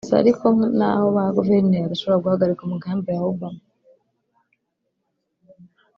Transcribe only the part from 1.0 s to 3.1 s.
ba Guverineri badashobora guhagarika umugambi